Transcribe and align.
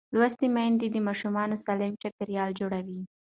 لوستې 0.15 0.47
میندې 0.55 0.87
د 0.91 0.97
ماشوم 1.07 1.35
سالم 1.65 1.91
چاپېریال 2.01 2.49
جوړوي. 2.59 3.01